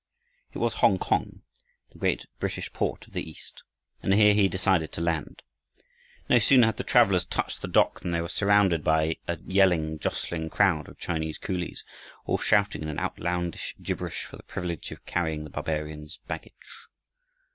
It 0.51 0.57
was 0.57 0.73
Hongkong, 0.81 1.43
the 1.91 1.99
great 1.99 2.25
British 2.39 2.73
port 2.73 3.05
of 3.05 3.13
the 3.13 3.29
East, 3.29 3.61
and 4.01 4.11
here 4.15 4.33
he 4.33 4.47
decided 4.47 4.91
to 4.93 4.99
land. 5.01 5.43
No 6.27 6.39
sooner 6.39 6.65
had 6.65 6.77
the 6.77 6.83
travelers 6.83 7.23
touched 7.23 7.61
the 7.61 7.67
dock, 7.67 7.99
than 7.99 8.09
they 8.09 8.19
were 8.21 8.27
surrounded 8.27 8.83
by 8.83 9.17
a 9.27 9.37
yelling, 9.45 9.99
jostling 9.99 10.49
crowd 10.49 10.87
of 10.89 10.97
Chinese 10.97 11.37
coolies, 11.37 11.83
all 12.25 12.39
shouting 12.39 12.81
in 12.81 12.87
an 12.89 12.97
outlandish 12.97 13.75
gibberish 13.79 14.25
for 14.25 14.37
the 14.37 14.41
privilege 14.41 14.89
of 14.89 15.05
carrying 15.05 15.43
the 15.43 15.51
Barbarians' 15.51 16.17
baggage. 16.25 16.55